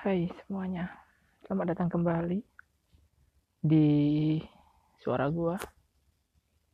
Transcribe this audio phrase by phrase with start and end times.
[0.00, 0.88] Hai semuanya,
[1.44, 2.40] selamat datang kembali
[3.60, 4.40] di
[4.96, 5.60] suara gua,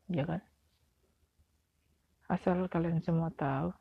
[0.07, 0.39] ya kan?
[2.31, 3.75] Asal kalian semua tahu,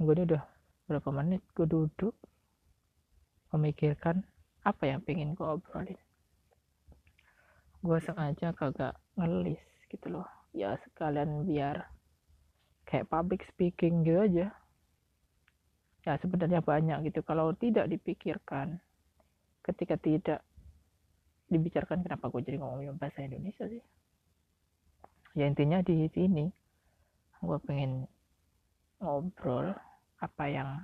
[0.00, 0.40] gue ini udah
[0.88, 2.16] berapa menit gue duduk
[3.52, 4.24] memikirkan
[4.64, 6.00] apa yang pengen gue obrolin.
[7.84, 9.60] Gue sengaja kagak ngelis
[9.92, 10.24] gitu loh,
[10.56, 11.92] ya sekalian biar
[12.88, 14.48] kayak public speaking gitu aja
[16.10, 17.22] ya sebenarnya banyak gitu.
[17.22, 18.82] Kalau tidak dipikirkan
[19.62, 20.40] ketika tidak
[21.46, 23.82] dibicarakan kenapa gue jadi ngomongin bahasa Indonesia sih?
[25.38, 26.50] Ya intinya di sini
[27.38, 28.10] gue pengen
[28.98, 29.70] ngobrol
[30.18, 30.82] apa yang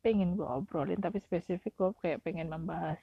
[0.00, 2.96] pengen gue obrolin tapi spesifik gue kayak pengen membahas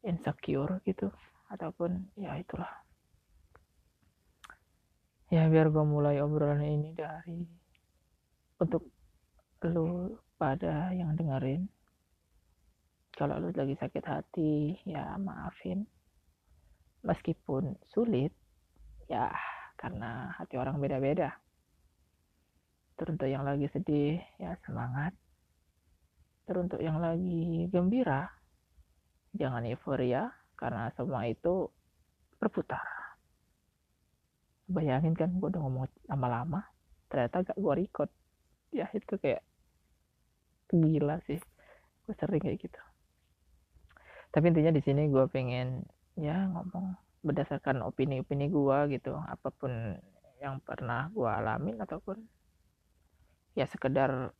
[0.00, 1.12] insecure gitu
[1.52, 2.72] ataupun ya itulah.
[5.28, 7.44] Ya biar gue mulai obrolan ini dari
[8.60, 8.88] untuk
[9.68, 11.68] lu pada yang dengerin.
[13.12, 15.84] Kalau lu lagi sakit hati ya maafin.
[17.04, 18.32] Meskipun sulit
[19.12, 19.28] ya
[19.76, 21.36] karena hati orang beda-beda.
[22.96, 25.12] Teruntuk yang lagi sedih ya semangat.
[26.48, 28.24] Teruntuk yang lagi gembira
[29.36, 31.68] jangan euforia karena semua itu
[32.40, 32.80] berputar.
[34.64, 36.64] Bayangin kan gue udah ngomong lama-lama
[37.12, 38.10] ternyata gak gue record.
[38.72, 39.44] Ya itu kayak
[40.70, 41.38] gila sih.
[42.06, 42.80] Gue sering kayak gitu.
[44.30, 45.82] Tapi intinya di sini gue pengen
[46.14, 46.94] ya ngomong
[47.26, 49.18] berdasarkan opini-opini gue gitu.
[49.18, 49.98] Apa pun
[50.40, 52.16] yang pernah gue alamin ataupun
[53.58, 54.30] ya sekedar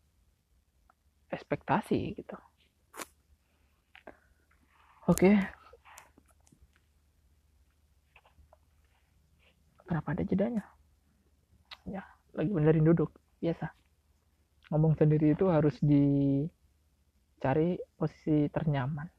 [1.30, 2.38] ekspektasi gitu.
[5.10, 5.34] Oke.
[9.84, 10.62] Kenapa ada jedanya?
[11.82, 13.10] Ya lagi benerin duduk
[13.42, 13.74] biasa
[14.70, 19.10] ngomong sendiri itu harus dicari posisi ternyaman.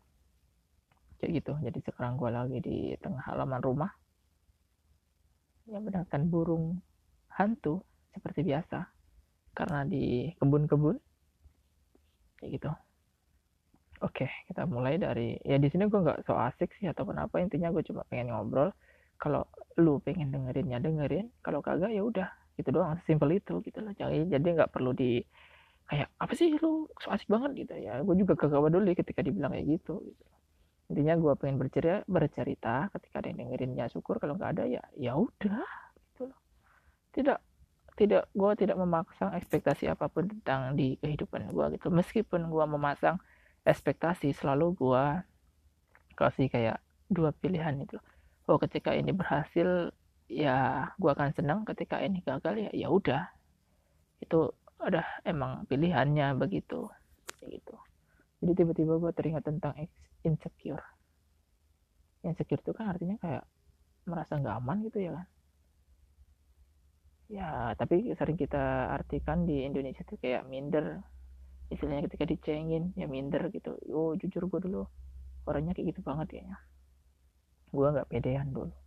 [1.19, 1.53] Kayak gitu.
[1.61, 3.91] Jadi sekarang gue lagi di tengah halaman rumah.
[5.69, 6.81] Ya mendengarkan burung
[7.35, 7.83] hantu
[8.15, 8.87] seperti biasa.
[9.53, 10.97] Karena di kebun-kebun.
[12.39, 12.71] Kayak gitu.
[14.01, 17.37] Oke kita mulai dari ya di sini gue nggak so asik sih ataupun apa.
[17.37, 18.73] Intinya gue cuma pengen ngobrol.
[19.21, 19.45] Kalau
[19.77, 21.29] lu pengen dengerin ya dengerin.
[21.45, 25.23] Kalau kagak ya udah gitu doang simple itu gitu loh jadi jadi nggak perlu di
[25.91, 26.87] kayak apa sih lu?
[27.03, 27.75] So asik banget gitu.
[27.75, 30.23] Ya gue juga kagak peduli ketika dibilang kayak gitu, gitu.
[30.87, 34.83] intinya gue pengen bercerita bercerita ketika ada yang dengerin ya syukur kalau nggak ada ya
[34.95, 35.67] ya udah
[35.99, 36.39] gitu loh.
[37.11, 37.39] Tidak
[37.99, 41.91] tidak gue tidak memaksa ekspektasi apa pun tentang di kehidupan gue gitu.
[41.91, 43.19] Meskipun gue memasang
[43.67, 45.05] ekspektasi selalu gue
[46.15, 46.79] kasih kayak
[47.11, 47.99] dua pilihan itu
[48.47, 49.91] oh ketika ini berhasil
[50.31, 53.27] ya gue akan senang ketika ini gagal ya ya udah.
[54.23, 56.87] Itu ada emang pilihannya begitu.
[57.43, 57.75] Gitu.
[58.41, 59.75] Jadi tiba-tiba gue teringat tentang
[60.23, 60.81] insecure.
[62.23, 63.43] Insecure itu kan artinya kayak
[64.07, 65.27] merasa nggak aman gitu ya kan?
[67.31, 71.03] Ya tapi sering kita artikan di Indonesia tuh kayak minder.
[71.71, 73.75] Istilahnya ketika dicengin ya minder gitu.
[73.91, 74.87] Oh jujur gue dulu
[75.43, 76.57] orangnya kayak gitu banget kayaknya.
[77.71, 78.80] Gue nggak pedean dulu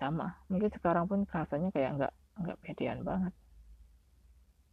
[0.00, 0.40] sama.
[0.48, 3.34] Mungkin sekarang pun rasanya kayak nggak nggak pedean banget.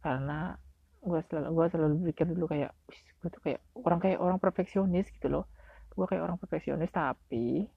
[0.00, 0.56] Karena
[0.98, 2.72] gue selalu gue selalu berpikir dulu kayak
[3.20, 5.44] gue tuh kayak orang kayak orang perfeksionis gitu loh.
[5.92, 7.68] Gue kayak orang perfeksionis tapi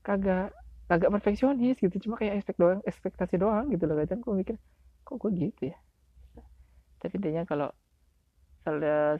[0.00, 0.56] kagak
[0.88, 1.96] kagak perfeksionis gitu.
[2.08, 4.00] Cuma kayak ekspekt doang ekspektasi doang gitu loh.
[4.00, 4.56] Kadang gue mikir
[5.04, 5.78] kok gue gitu ya?
[6.98, 7.68] Tapi intinya kalau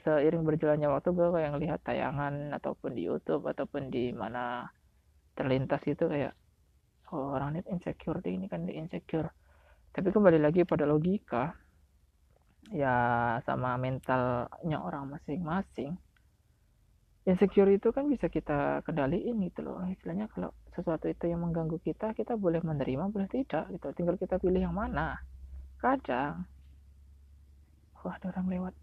[0.02, 4.66] seiring berjalannya waktu gue kayak ngelihat tayangan ataupun di YouTube ataupun di mana
[5.38, 6.34] terlintas itu kayak
[7.14, 9.30] orang ini insecure deh ini kan dia insecure.
[9.94, 11.54] Tapi kembali lagi pada logika.
[12.74, 15.94] Ya sama mentalnya orang masing-masing.
[17.26, 19.82] Insecure itu kan bisa kita kendaliin gitu loh.
[19.86, 23.86] Istilahnya kalau sesuatu itu yang mengganggu kita kita boleh menerima boleh tidak gitu.
[23.94, 25.14] Tinggal kita pilih yang mana.
[25.78, 26.46] Kadang
[28.02, 28.74] wah ada orang lewat.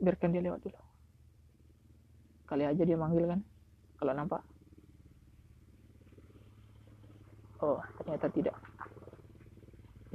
[0.00, 0.80] Biarkan dia lewat dulu.
[2.44, 3.40] Kali aja dia manggil kan.
[3.96, 4.44] Kalau nampak
[7.62, 8.56] oh ternyata tidak.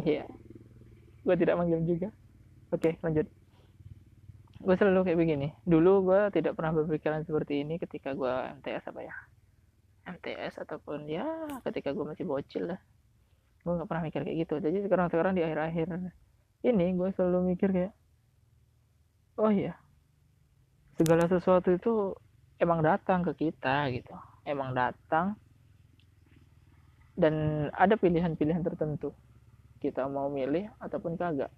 [0.01, 0.25] Iya.
[0.25, 0.27] Yeah.
[1.21, 2.09] gue tidak manggil juga.
[2.73, 3.29] Oke lanjut.
[4.61, 5.47] Gue selalu kayak begini.
[5.65, 9.15] Dulu gue tidak pernah berpikiran seperti ini ketika gue MTS apa ya?
[10.01, 11.25] MTS ataupun ya
[11.69, 12.81] ketika gue masih bocil lah.
[13.61, 14.55] Gue nggak pernah mikir kayak gitu.
[14.57, 15.87] Jadi sekarang sekarang di akhir-akhir
[16.65, 17.93] ini gue selalu mikir kayak
[19.41, 19.73] oh iya
[21.01, 22.13] segala sesuatu itu
[22.61, 24.13] emang datang ke kita gitu.
[24.45, 25.33] Emang datang
[27.21, 29.13] dan ada pilihan-pilihan tertentu.
[29.77, 31.53] Kita mau milih ataupun kagak.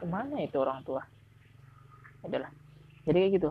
[0.00, 1.04] Ke mana itu orang tua?
[2.24, 2.48] Adalah.
[3.04, 3.50] Jadi kayak gitu.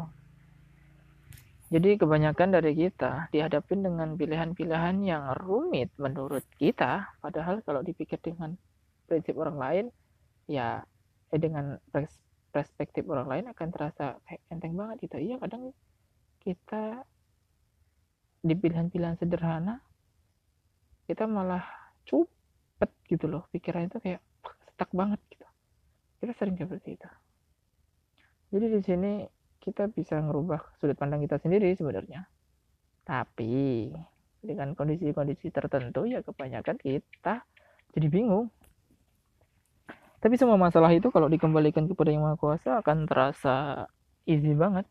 [1.69, 7.13] Jadi kebanyakan dari kita dihadapin dengan pilihan-pilihan yang rumit menurut kita.
[7.21, 8.57] Padahal kalau dipikir dengan
[9.05, 9.85] prinsip orang lain
[10.49, 10.81] ya
[11.29, 11.77] eh dengan
[12.49, 15.69] perspektif orang lain akan terasa kayak enteng banget gitu iya kadang
[16.39, 17.03] kita
[18.39, 19.83] di pilihan-pilihan sederhana
[21.09, 21.65] kita malah
[22.05, 23.49] cupet gitu loh.
[23.49, 24.21] Pikiran itu kayak
[24.69, 25.47] stuck banget gitu.
[26.21, 27.09] Kita sering seperti itu.
[28.53, 29.11] Jadi di sini
[29.57, 32.29] kita bisa ngerubah sudut pandang kita sendiri sebenarnya.
[33.03, 33.89] Tapi
[34.39, 37.41] dengan kondisi-kondisi tertentu ya kebanyakan kita
[37.97, 38.53] jadi bingung.
[40.19, 43.87] Tapi semua masalah itu kalau dikembalikan kepada yang maha kuasa akan terasa
[44.29, 44.85] easy banget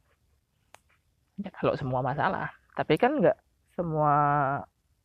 [1.39, 2.51] ya kalau semua masalah.
[2.75, 3.39] Tapi kan nggak
[3.75, 4.15] semua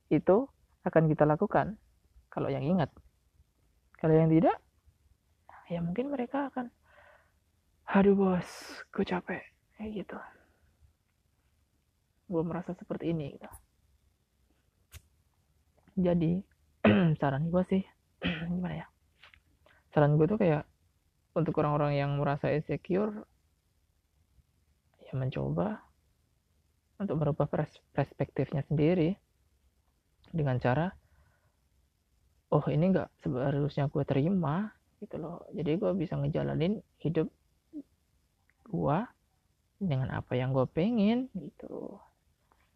[0.10, 0.46] itu
[0.86, 1.78] akan kita lakukan.
[2.30, 2.90] Kalau yang ingat.
[3.98, 4.58] Kalau yang tidak
[5.72, 6.68] ya mungkin mereka akan
[7.88, 8.50] aduh bos
[8.92, 9.42] gue capek.
[9.78, 10.18] Kayak gitu.
[12.30, 13.50] Gue merasa seperti ini gitu.
[15.94, 16.42] Jadi
[17.22, 17.84] saran gue sih
[18.54, 18.88] gimana ya?
[19.94, 20.66] Saran gue tuh kayak
[21.34, 23.26] untuk orang-orang yang merasa insecure
[25.06, 25.82] ya mencoba
[27.04, 27.46] untuk merubah
[27.94, 29.16] perspektifnya sendiri
[30.34, 30.90] dengan cara
[32.54, 34.70] oh ini nggak seharusnya gue terima
[35.02, 35.42] gitu loh.
[35.52, 37.28] Jadi gue bisa ngejalanin hidup
[38.70, 38.98] gue
[39.82, 41.98] dengan apa yang gue pengen gitu.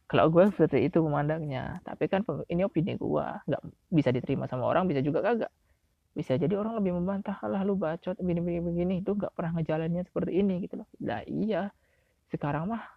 [0.08, 3.64] Kalau gue seperti itu memandangnya tapi kan ini opini gue nggak
[3.94, 5.54] bisa diterima sama orang bisa juga kagak.
[6.18, 10.02] Bisa jadi orang lebih membantah lah lu bacot begini begini begini itu nggak pernah ngejalannya
[10.10, 10.90] seperti ini gitu loh.
[11.06, 11.70] Lah iya
[12.34, 12.97] sekarang mah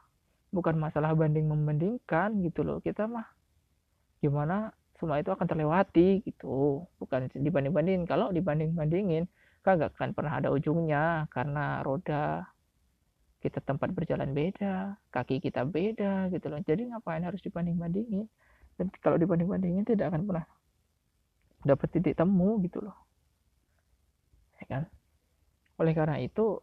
[0.50, 2.79] bukan masalah banding membandingkan gitu loh.
[2.82, 3.26] Kita mah
[4.20, 6.85] gimana semua itu akan terlewati gitu.
[7.00, 8.05] Bukan dibanding-bandingin.
[8.05, 9.25] Kalau dibanding-bandingin
[9.64, 11.31] kagak akan pernah ada ujungnya.
[11.32, 12.44] Karena roda
[13.41, 16.61] kita tempat berjalan beda kaki kita beda gitu loh.
[16.61, 18.29] Jadi ngapain harus dibanding-bandingin?
[18.76, 20.47] Dan kalau dibanding-bandingin tidak akan pernah
[21.64, 22.97] dapat titik temu gitu loh.
[24.61, 24.82] Ya kan?
[25.81, 26.61] Oleh karena itu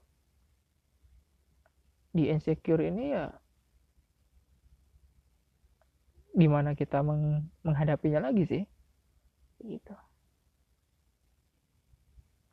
[2.13, 3.29] di insecure ini ya
[6.37, 8.63] gimana kita meng menghadapinya lagi sih.
[9.57, 9.95] Gitu.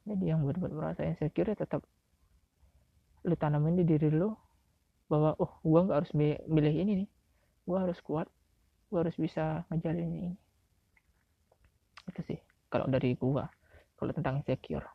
[0.08, 1.84] Jadi yang buat-buat merasa insecure ya tetap
[3.25, 4.32] lu tanamin di diri lu
[5.08, 6.12] bahwa oh gua nggak harus
[6.48, 7.08] milih ini nih.
[7.69, 8.28] Gua harus kuat.
[8.88, 10.32] Gua harus bisa ngejalin ini.
[12.08, 12.40] Itu sih
[12.72, 13.52] kalau dari gua
[14.00, 14.88] kalau tentang insecure.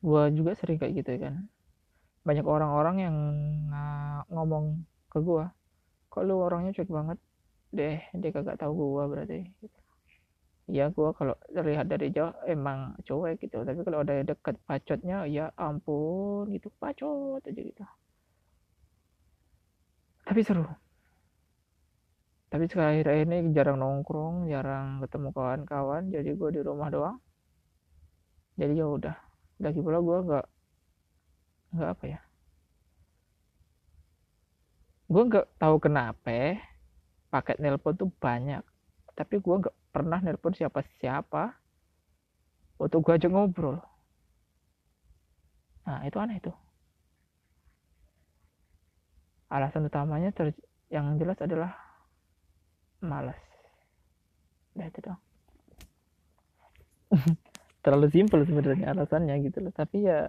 [0.00, 1.52] Gua juga sering kayak gitu kan.
[2.24, 3.16] Banyak orang-orang yang
[4.32, 5.52] ngomong ke gua
[6.16, 7.18] kok lu orangnya cuek banget?
[7.76, 9.52] Deh dia kagak tahu gua berarti.
[10.72, 13.60] Ya gua kalau terlihat dari jauh emang cuek gitu.
[13.68, 16.72] Tapi kalau ada dekat pacotnya ya ampun gitu.
[16.80, 17.84] Pacot aja gitu.
[20.24, 20.64] Tapi seru.
[22.48, 26.02] Tapi sekarang akhir ini jarang nongkrong jarang ketemu kawan-kawan.
[26.08, 27.20] Jadi gue di rumah doang.
[28.56, 29.16] Jadi ya udah.
[29.60, 30.46] Lagi pula gue nggak
[31.76, 32.20] nggak apa ya
[35.06, 36.58] gue nggak tahu kenapa
[37.30, 38.62] paket nelpon tuh banyak
[39.14, 41.56] tapi gue nggak pernah nelpon siapa siapa
[42.76, 43.80] untuk gue aja ngobrol.
[45.88, 46.52] Nah itu aneh itu
[49.48, 50.52] alasan utamanya ter
[50.92, 51.72] yang jelas adalah
[53.00, 53.38] malas.
[54.76, 55.20] Nah itu dong
[57.86, 59.72] terlalu simpel sebenarnya alasannya gitu loh.
[59.72, 60.28] Tapi ya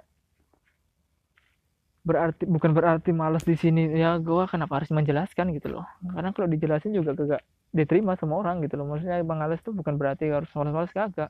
[2.08, 3.92] berarti bukan berarti malas di sini.
[3.92, 5.86] Ya gue kenapa harus menjelaskan gitu loh.
[6.16, 7.44] Karena kalau dijelasin juga gak
[7.76, 8.88] diterima sama orang gitu loh.
[8.88, 11.30] Maksudnya bang Ales tuh bukan berarti harus malas-malas kagak.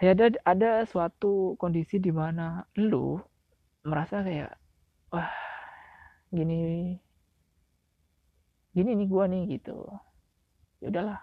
[0.00, 3.20] Ya ada ada suatu kondisi di mana lu
[3.84, 4.52] merasa kayak
[5.12, 5.32] wah
[6.28, 6.96] gini
[8.76, 9.76] gini nih gue nih gitu.
[10.84, 11.18] Ya udahlah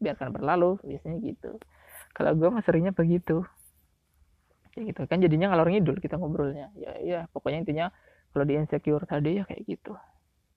[0.00, 1.52] biarkan berlalu biasanya gitu.
[2.16, 3.44] Kalau gue mah seringnya begitu
[4.78, 5.00] ya gitu.
[5.10, 6.70] Kan jadinya ngalor ngidul kita ngobrolnya.
[6.78, 7.86] Ya ya pokoknya intinya
[8.30, 9.98] kalau di insecure tadi ya kayak gitu.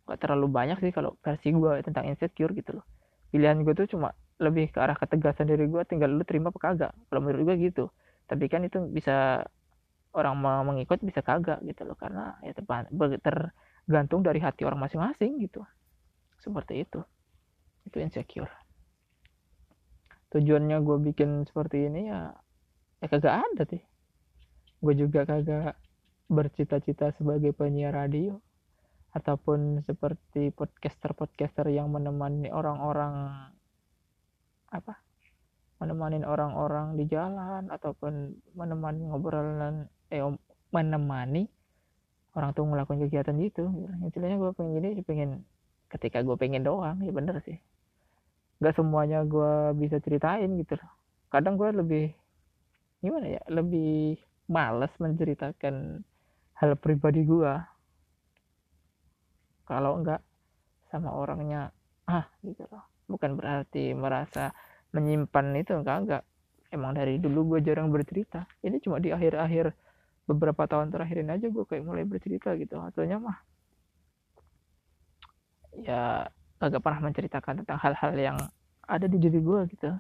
[0.06, 2.86] Gak terlalu banyak sih kalau versi gue tentang insecure gitu loh.
[3.34, 6.92] Pilihan gue tuh cuma lebih ke arah ketegasan dari gue tinggal lu terima apa kagak.
[7.10, 7.90] Kalau menurut gue gitu.
[8.30, 9.42] Tapi kan itu bisa
[10.14, 11.98] orang mau mengikut bisa kagak gitu loh.
[11.98, 12.54] Karena ya
[13.18, 15.66] tergantung dari hati orang masing-masing gitu.
[16.38, 17.02] Seperti itu.
[17.88, 18.52] Itu insecure.
[20.32, 22.32] Tujuannya gue bikin seperti ini ya
[23.02, 23.82] ya kagak ada sih
[24.82, 25.78] gue juga kagak
[26.32, 28.42] bercita-cita sebagai penyiar radio
[29.12, 33.30] ataupun seperti podcaster-podcaster yang menemani orang-orang
[34.72, 34.96] apa
[35.84, 40.24] menemani orang-orang di jalan ataupun menemani ngobrolan eh
[40.72, 41.50] menemani
[42.32, 43.68] orang tuh ngelakuin kegiatan gitu.
[44.08, 45.30] Istilahnya gue pengen gini pengen
[45.92, 47.60] ketika gue pengen doang ya bener sih.
[48.64, 50.92] Nggak semuanya gue bisa ceritain gitu loh.
[51.28, 52.06] Kadang gue lebih
[53.04, 54.22] gimana ya lebih
[54.52, 56.04] males menceritakan
[56.60, 57.54] hal pribadi gue
[59.64, 60.20] kalau enggak
[60.92, 61.72] sama orangnya
[62.04, 62.84] ah gitu loh.
[63.08, 64.52] Bukan berarti merasa
[64.92, 66.24] menyimpan itu enggak enggak.
[66.68, 68.44] Emang dari dulu gue jarang bercerita.
[68.60, 69.72] Ini cuma di akhir-akhir
[70.28, 72.76] beberapa tahun terakhir ini aja gue kayak mulai bercerita gitu.
[72.84, 73.40] Hasilnya mah
[75.80, 76.28] ya
[76.60, 78.38] agak pernah menceritakan tentang hal-hal yang
[78.86, 79.96] ada di diri gue gitu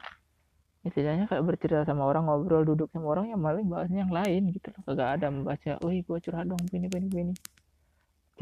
[0.81, 4.73] istilahnya kayak bercerita sama orang ngobrol duduk sama orang yang malah bahasnya yang lain gitu
[4.73, 4.81] loh.
[4.89, 7.33] Kagak ada membaca wih gue curhat dong begini begini begini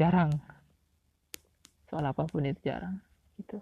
[0.00, 0.32] jarang.
[1.92, 2.96] Soal apa pun itu jarang
[3.36, 3.60] gitu.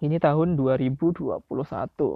[0.00, 1.44] Ini tahun 2021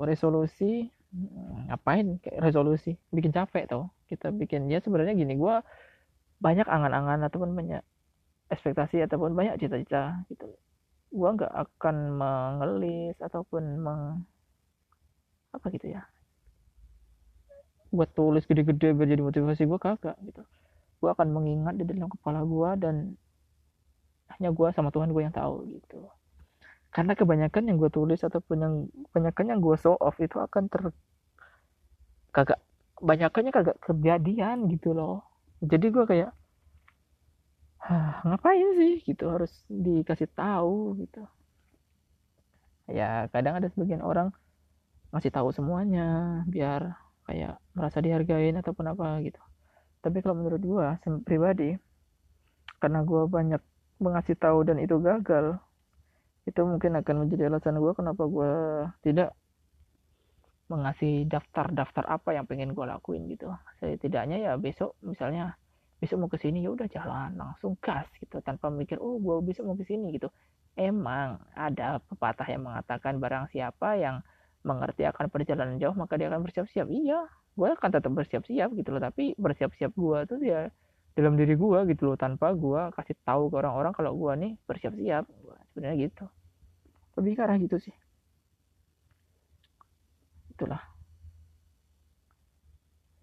[0.09, 2.97] resolusi hmm, ngapain kayak resolusi?
[3.12, 5.54] Bikin capek tau kita bikin ya sebenarnya gini gue
[6.38, 7.80] banyak angan-angan ataupun banyak
[8.52, 10.52] ekspektasi ataupun banyak cita-cita gitu
[11.14, 14.02] gue nggak akan mengelis ataupun meng
[15.54, 16.02] apa gitu ya?
[17.94, 20.42] Buat tulis gede-gede biar jadi motivasi gue kagak gitu.
[20.99, 22.94] Gue akan mengingat di dalam kepala gue dan
[24.35, 26.11] hanya gue sama Tuhan gue yang tahu gitu.
[26.90, 28.75] Karena kebanyakan yang gue tulis ataupun yang
[29.11, 30.90] kebanyakan yang gue show off itu akan ter
[32.35, 32.59] kagak
[32.99, 35.23] banyakannya kagak kejadian gitu loh.
[35.62, 36.30] Jadi gue kayak
[38.25, 38.95] ngapain sih?
[39.05, 41.25] Gitu harus dikasih tahu gitu.
[42.88, 44.33] Ya kadang ada sebagian orang
[45.14, 49.41] masih tahu semuanya biar kayak merasa dihargain ataupun apa gitu.
[50.05, 50.87] Tapi kalau menurut gue
[51.25, 51.76] pribadi
[52.83, 53.62] karena gue banyak
[54.03, 55.57] mengasih tahu dan itu gagal
[56.45, 58.53] itu mungkin akan menjadi alasan gue kenapa gue
[59.00, 59.33] tidak
[60.69, 63.49] mengasih daftar-daftar apa yang pengen gue lakuin gitu.
[63.81, 65.57] Saya tidaknya ya besok misalnya
[65.98, 69.70] besok mau ke sini ya udah jalan langsung gas gitu tanpa mikir oh gue besok
[69.70, 70.28] mau ke sini gitu.
[70.74, 74.20] Emang ada pepatah yang mengatakan barang siapa yang
[74.64, 76.86] mengerti akan perjalanan jauh maka dia akan bersiap-siap.
[76.90, 80.66] Iya gue akan tetap bersiap-siap gitu loh tapi bersiap-siap gue tuh ya
[81.14, 85.24] dalam diri gue gitu loh tanpa gue kasih tahu ke orang-orang kalau gue nih bersiap-siap.
[85.72, 86.24] Sebenarnya gitu.
[87.18, 87.94] Lebih ke gitu sih.
[90.54, 90.93] Itulah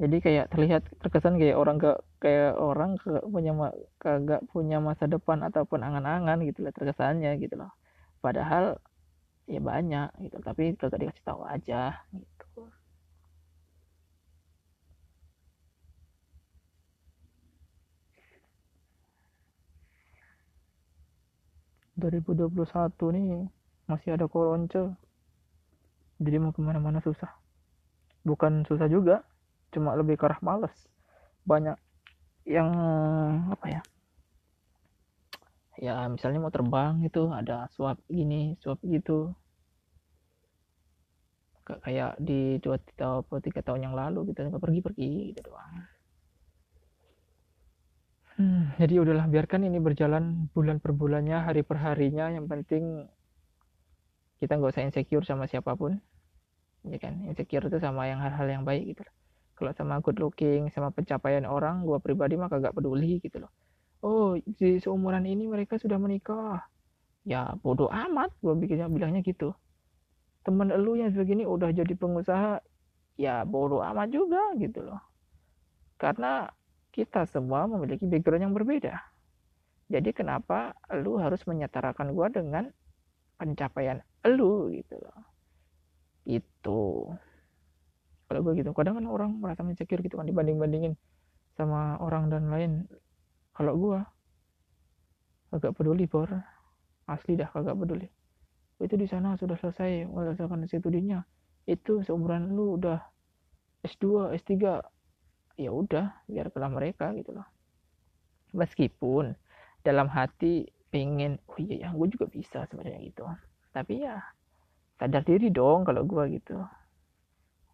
[0.01, 3.53] jadi kayak terlihat terkesan kayak orang gak kayak orang gak punya
[4.01, 7.69] kagak punya masa depan ataupun angan-angan gitu lah terkesannya gitu loh.
[8.17, 8.81] Padahal
[9.45, 12.65] ya banyak gitu tapi kagak dikasih tahu aja gitu.
[22.73, 23.45] Satu nih
[23.85, 24.97] masih ada koronce.
[26.17, 27.29] Jadi mau ke mana-mana susah.
[28.25, 29.21] Bukan susah juga
[29.71, 30.75] cuma lebih ke arah males.
[31.47, 31.77] Banyak
[32.45, 32.69] yang
[33.53, 33.81] apa ya
[35.81, 39.33] ya misalnya mau terbang itu ada swab gini swab gitu.
[41.61, 45.73] Kayak di dua atau tiga tahun yang lalu gitu pergi pergi gitu doang.
[48.35, 53.05] Hmm, jadi udahlah biarkan ini berjalan bulan per bulannya hari per harinya yang penting
[54.41, 56.01] kita nggak usah insecure sama siapa pun.
[56.81, 57.21] Ya kan?
[57.29, 59.05] Insecure itu sama yang hal-hal yang baik gitu
[59.61, 63.53] kalau sama good looking sama pencapaian orang gue pribadi mah kagak peduli gitu loh.
[64.01, 66.65] Oh di seumuran ini mereka sudah menikah.
[67.21, 69.53] Ya bodoh amat gue bikinnya bilangnya gitu.
[70.41, 72.57] Temen elu yang begini udah jadi pengusaha
[73.21, 74.97] ya bodoh amat juga gitu loh.
[76.01, 76.49] Karena
[76.89, 78.97] kita semua memiliki background yang berbeda.
[79.93, 82.65] Jadi kenapa lu harus menyetarakan gue dengan
[83.37, 85.21] pencapaian elu gitu loh.
[86.25, 87.13] Itu
[88.31, 88.71] kalau gue gitu.
[88.71, 90.95] Kadang kan orang merasa insecure gitu kan dibanding bandingin
[91.59, 92.87] sama orang dan lain.
[93.51, 93.99] Kalau gue
[95.51, 96.31] agak peduli bor.
[97.11, 98.07] Asli dah kagak peduli.
[98.79, 101.19] Itu di sana sudah selesai menyelesaikan studinya.
[101.67, 103.03] Itu seumuran lu udah
[103.83, 104.79] S2 S3
[105.59, 107.43] ya udah biar kelah mereka gitu loh.
[108.55, 109.35] Meskipun
[109.83, 113.27] dalam hati pengen oh iya ya gue juga bisa sebenarnya gitu.
[113.75, 114.23] Tapi ya
[114.95, 116.63] sadar diri dong kalau gue gitu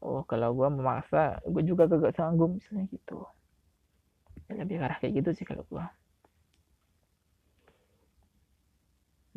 [0.04, 3.26] oh kalau gue memaksa gue juga gak sanggup misalnya gitu.
[4.48, 5.84] Ya, lebih arah kayak gitu sih kalau gue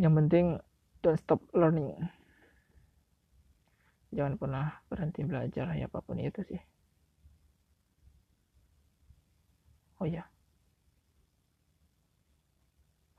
[0.01, 0.57] yang penting
[1.05, 1.93] don't stop learning.
[4.11, 6.61] Jangan pernah berhenti belajar ya apa pun itu sih.
[10.01, 10.25] Oh ya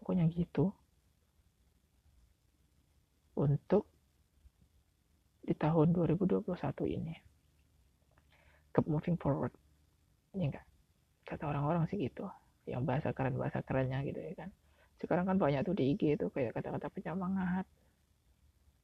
[0.01, 0.73] pokoknya gitu.
[3.37, 3.87] Untuk
[5.45, 6.51] di tahun 2021
[6.89, 7.30] ini
[8.71, 9.53] keep moving forward.
[10.35, 10.65] Ini enggak
[11.27, 12.27] kata orang-orang sih gitu.
[12.67, 14.49] Yang bahasa keren bahasa kerennya gitu ya kan.
[14.99, 17.65] Sekarang kan banyak tuh di IG itu kayak kata-kata penyemangat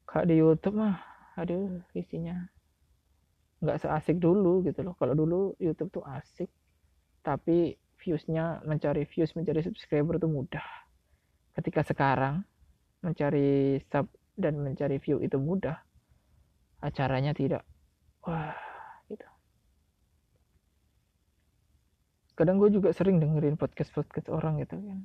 [0.08, 0.98] kalau di YouTube mah
[1.36, 2.48] aduh isinya
[3.60, 4.96] nggak seasik dulu gitu loh.
[4.96, 6.48] Kalau dulu YouTube tuh asik
[7.22, 10.63] tapi viewsnya mencari views mencari subscriber tuh mudah.
[11.60, 12.48] Ketika sekarang
[13.03, 14.08] mencari sub
[14.39, 15.75] dan mencari view itu mudah.
[16.77, 17.65] Acaranya tidak.
[18.24, 18.56] Wah
[19.10, 19.27] gitu
[22.38, 25.00] kadang gue juga sering dengerin podcast podcast orang gitu kan.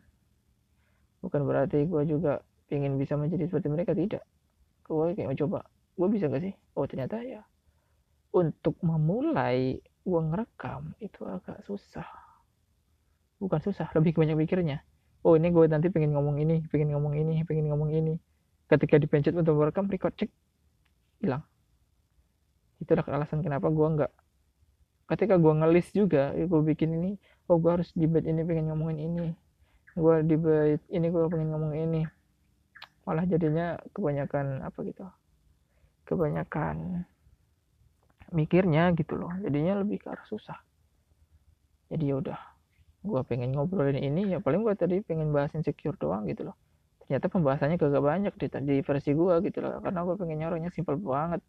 [1.24, 4.22] Bukan berarti gue juga ingin bisa menjadi seperti mereka tidak.
[4.84, 5.58] Gue kayak mau coba
[5.96, 6.54] gue bisa gak sih?
[6.76, 7.40] Oh ternyata ya.
[8.36, 12.06] Untuk memulai gue ngerekam itu agak susah.
[13.40, 14.84] Bukan susah lebih banyak pikirnya
[15.22, 18.14] oh ini gue nanti pengen ngomong ini pengen ngomong ini pengen ngomong ini.
[18.66, 20.30] Ketika dipencet untuk merekam record cek
[21.22, 21.44] hilang.
[22.82, 24.12] Itulah alasan kenapa gue nggak
[25.12, 27.20] ketika gue ngelis juga ya gue bikin ini
[27.52, 29.28] oh gue harus di ini pengen ngomongin ini.
[29.92, 30.40] Gue di
[30.88, 32.02] ini gue pengen ngomong ini.
[33.04, 35.04] Malah jadinya kebanyakan apa gitu
[36.08, 37.04] kebanyakan
[38.32, 39.28] mikirnya gitu loh.
[39.44, 40.56] Jadinya lebih ke arah susah.
[41.92, 42.40] Jadi ya udah
[43.04, 46.56] gue pengen ngobrolin ini ya paling gue tadi pengen bahas insecure doang gitu loh.
[47.04, 49.76] Ternyata pembahasannya gak banyak di, di versi gue gitu loh.
[49.84, 51.44] Karena gue pengen orangnya simpel banget.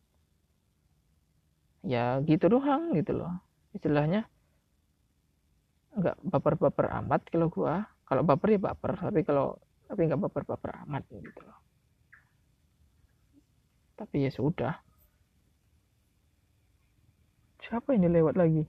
[1.87, 4.29] Ya gitu doang gitu loh istilahnya
[5.93, 7.85] nggak baper-baper amat kalau gua.
[8.05, 9.57] Kalau baper ya baper tapi kalau
[9.89, 11.59] tapi nggak baper-baper amat gitu loh.
[13.97, 14.73] Tapi ya sudah.
[17.63, 18.65] Siapa ini lewat lagi?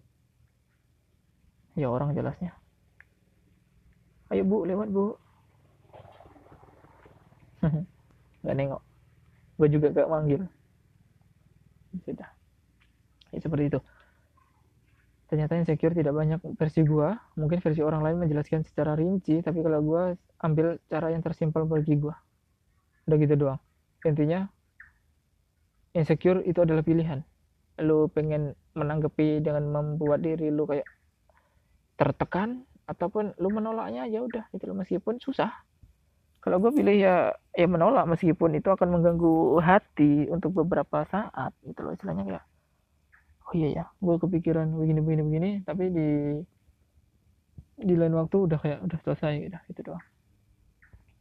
[1.74, 2.54] Ya orang jelasnya.
[4.30, 5.18] Ayo bu lewat bu.
[8.44, 8.82] Nggak nengok.
[9.58, 10.42] Gue juga gak manggil.
[12.04, 12.30] Sudah.
[13.32, 13.80] Ya, seperti itu
[15.34, 17.18] ternyata insecure tidak banyak versi gua.
[17.34, 20.14] Mungkin versi orang lain menjelaskan secara rinci tapi kalau gua
[20.46, 22.14] ambil cara yang tersimpel bagi gua.
[23.10, 23.58] Udah gitu doang.
[24.06, 24.46] Intinya
[25.90, 27.26] insecure itu adalah pilihan.
[27.82, 30.86] Lu pengen menanggapi dengan membuat diri lu kayak
[31.98, 35.50] tertekan ataupun lu menolaknya ya udah itu meskipun susah.
[36.38, 41.82] Kalau gue pilih ya ya menolak meskipun itu akan mengganggu hati untuk beberapa saat gitu
[41.82, 42.44] loh istilahnya kayak
[43.54, 46.00] iya ya gue kepikiran begini begini begini tapi di
[47.88, 50.04] di lain waktu udah kayak udah selesai gitu itu doang.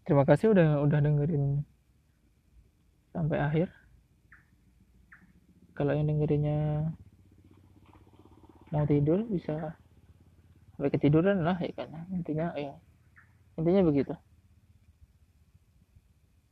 [0.06, 1.44] Terima kasih udah udah dengerin
[3.14, 3.68] sampai akhir.
[5.78, 6.54] Kalau yang dengerinnya
[8.72, 9.54] mau tidur bisa
[10.74, 11.90] sampai ketiduran lah ya kan.
[12.18, 12.72] Intinya ya
[13.60, 14.14] intinya begitu.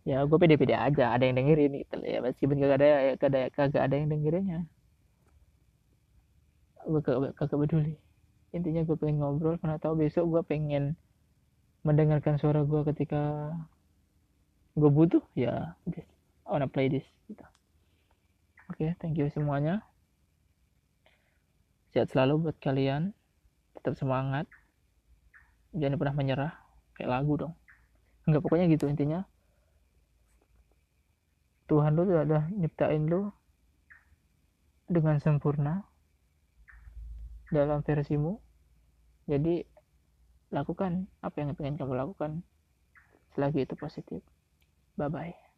[0.10, 1.96] Ya gue pede-pede aja ada yang dengerin gitu.
[2.14, 2.88] Ya meskipun kagak ada
[3.22, 4.58] kagak kagak ada yang dengerinnya
[6.88, 7.02] gue
[7.36, 7.96] kagak peduli.
[8.52, 11.00] Intinya gue pengen ngobrol karena tahu besok gue pengen
[11.82, 13.54] mendengarkan suara gue ketika
[14.78, 16.08] gue butuh ya just
[16.46, 17.44] I wanna play this gitu.
[18.72, 19.84] oke okay, thank you semuanya.
[21.92, 23.12] Sehat selalu buat kalian.
[23.76, 24.48] Tetap semangat.
[25.76, 26.54] Jangan pernah menyerah.
[26.96, 27.54] Kayak lagu dong.
[28.24, 29.28] Enggak pokoknya gitu intinya.
[31.68, 33.32] Tuhan lu udah nyiptain lu
[34.92, 35.88] dengan sempurna
[37.52, 38.40] dalam versimu.
[39.30, 39.64] Jadi
[40.52, 42.42] lakukan apa yang ingin kamu lakukan.
[43.36, 44.22] Selagi itu positif.
[45.00, 45.51] Bye bye